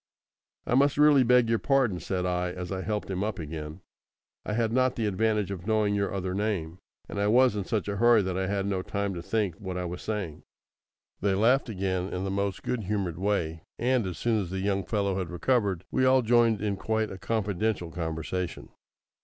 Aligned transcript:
"I 0.65 0.73
must 0.73 0.97
really 0.97 1.21
beg 1.21 1.47
your 1.47 1.59
pardon," 1.59 1.99
said 1.99 2.25
I, 2.25 2.49
as 2.51 2.71
I 2.71 2.81
helped 2.81 3.11
him 3.11 3.23
up 3.23 3.37
again. 3.37 3.81
"I 4.43 4.53
had 4.53 4.73
not 4.73 4.95
the 4.95 5.05
advantage 5.05 5.51
of 5.51 5.67
knowing 5.67 5.93
your 5.93 6.11
other 6.11 6.33
name, 6.33 6.79
and 7.07 7.19
I 7.19 7.27
was 7.27 7.55
in 7.55 7.65
such 7.65 7.87
a 7.87 7.97
hurry 7.97 8.23
that 8.23 8.35
I 8.35 8.47
had 8.47 8.65
no 8.65 8.81
time 8.81 9.13
to 9.13 9.21
think 9.21 9.53
what 9.59 9.77
I 9.77 9.85
was 9.85 10.01
saying." 10.01 10.41
They 11.19 11.35
laughed 11.35 11.69
again 11.69 12.11
in 12.11 12.23
the 12.23 12.31
most 12.31 12.63
good 12.63 12.85
humoured 12.85 13.19
way, 13.19 13.61
and, 13.77 14.07
as 14.07 14.17
soon 14.17 14.41
as 14.41 14.49
the 14.49 14.57
young 14.61 14.83
fellow 14.85 15.19
had 15.19 15.29
recovered, 15.29 15.83
we 15.91 16.03
all 16.03 16.23
joined 16.23 16.63
in 16.63 16.77
quite 16.77 17.11
a 17.11 17.19
confidential 17.19 17.91
conversation. 17.91 18.69